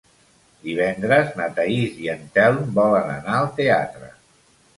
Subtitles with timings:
[0.61, 4.11] Divendres na Thaís i en Telm volen anar al teatre.